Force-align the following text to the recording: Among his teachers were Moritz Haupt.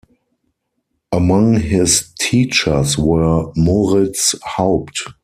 Among 1.11 1.59
his 1.59 2.11
teachers 2.19 2.97
were 2.97 3.51
Moritz 3.55 4.33
Haupt. 4.43 5.03